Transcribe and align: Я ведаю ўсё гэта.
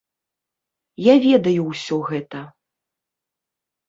Я 1.07 1.15
ведаю 1.25 1.61
ўсё 1.65 1.99
гэта. 2.09 2.41